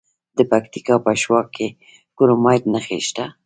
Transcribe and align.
د 0.37 0.39
پکتیا 0.51 0.95
په 1.05 1.11
شواک 1.21 1.47
کې 1.55 1.67
د 1.73 1.75
کرومایټ 2.17 2.63
نښې 2.73 2.99
شته. 3.07 3.25